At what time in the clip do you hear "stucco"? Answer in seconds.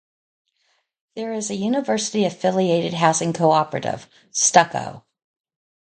4.31-5.05